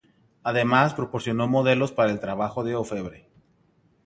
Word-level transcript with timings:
Además, 0.41 0.95
proporcionó 0.95 1.47
modelos 1.47 1.91
para 1.91 2.09
el 2.09 2.19
trabajo 2.19 2.63
de 2.63 2.73
orfebre. 2.73 3.27